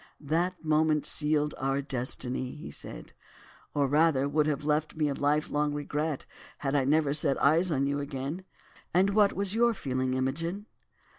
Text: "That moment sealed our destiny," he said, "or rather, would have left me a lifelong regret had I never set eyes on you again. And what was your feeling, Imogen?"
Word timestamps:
"That 0.19 0.65
moment 0.65 1.05
sealed 1.05 1.53
our 1.59 1.79
destiny," 1.79 2.55
he 2.55 2.71
said, 2.71 3.13
"or 3.75 3.85
rather, 3.85 4.27
would 4.27 4.47
have 4.47 4.65
left 4.65 4.95
me 4.95 5.09
a 5.09 5.13
lifelong 5.13 5.75
regret 5.75 6.25
had 6.57 6.73
I 6.73 6.85
never 6.85 7.13
set 7.13 7.39
eyes 7.39 7.69
on 7.69 7.85
you 7.85 7.99
again. 7.99 8.43
And 8.95 9.11
what 9.11 9.33
was 9.33 9.53
your 9.53 9.75
feeling, 9.75 10.15
Imogen?" 10.15 10.65